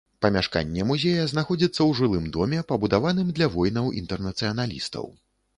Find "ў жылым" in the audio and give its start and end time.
1.75-2.25